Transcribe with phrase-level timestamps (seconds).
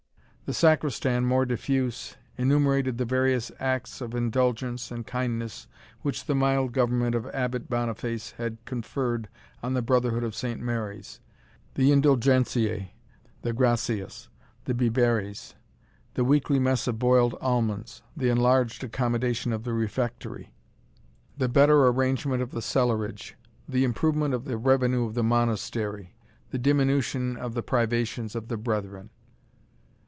[0.43, 5.65] The Sacristan, more diffuse, enumerated the various acts of indulgence and kindness
[6.01, 9.29] which the mild government of Abbot Boniface had conferred
[9.63, 11.21] on the brotherhood of Saint Mary's
[11.75, 12.89] the indulgentiae
[13.43, 14.27] the gratias
[14.65, 15.53] the biberes
[16.15, 20.51] the weekly mess of boiled almonds the enlarged accommodation of the refectory
[21.37, 23.35] the better arrangement of the cellarage
[23.69, 26.13] the improvement of the revenue of the Monastery
[26.49, 29.11] the diminution of the privations of the brethren.